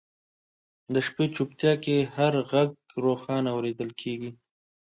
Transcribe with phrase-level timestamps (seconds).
[0.93, 2.53] د شپې چوپتیا کې هر ږغ
[3.05, 4.31] روښانه اورېدل کېږي.